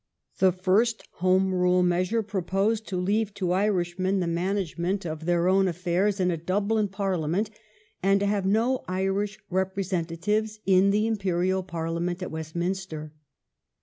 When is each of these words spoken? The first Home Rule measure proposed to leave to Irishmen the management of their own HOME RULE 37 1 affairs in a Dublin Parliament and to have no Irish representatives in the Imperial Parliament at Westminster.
The 0.39 0.51
first 0.51 1.03
Home 1.17 1.53
Rule 1.53 1.83
measure 1.83 2.23
proposed 2.23 2.87
to 2.87 2.97
leave 2.97 3.35
to 3.35 3.51
Irishmen 3.51 4.19
the 4.19 4.25
management 4.25 5.05
of 5.05 5.25
their 5.25 5.47
own 5.47 5.65
HOME 5.65 5.65
RULE 5.65 5.65
37 5.73 5.97
1 5.99 6.03
affairs 6.03 6.19
in 6.19 6.31
a 6.31 6.37
Dublin 6.43 6.87
Parliament 6.87 7.51
and 8.01 8.19
to 8.19 8.25
have 8.25 8.47
no 8.47 8.83
Irish 8.87 9.37
representatives 9.51 10.59
in 10.65 10.89
the 10.89 11.05
Imperial 11.05 11.61
Parliament 11.61 12.23
at 12.23 12.31
Westminster. 12.31 13.13